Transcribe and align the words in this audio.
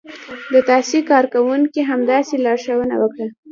د 0.53 0.55
تاسې 0.69 0.97
کارکونکو 1.09 1.79
همداسې 1.89 2.35
لارښوونه 2.45 2.95
وکړه. 2.99 3.27